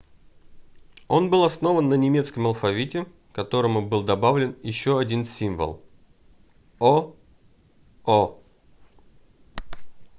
он 1.07 1.29
был 1.29 1.43
основан 1.43 1.87
на 1.87 1.93
немецком 1.93 2.47
алфавите 2.47 3.05
к 3.31 3.35
которому 3.35 3.85
был 3.87 4.01
добавлен 4.03 4.57
еще 4.63 4.97
один 4.97 5.25
символ: 5.25 5.79
õ/õ 6.79 8.35